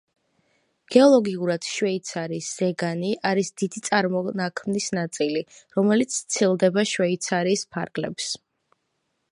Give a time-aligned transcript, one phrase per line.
[0.93, 5.45] გეოლოგიურად შვეიცარიის ზეგანი არის დიდი წარმონაქმნის ნაწილი,
[5.79, 8.35] რომელიც სცილდება შვეიცარიის ფარგლებს.